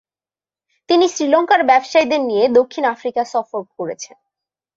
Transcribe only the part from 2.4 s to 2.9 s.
দক্ষিণ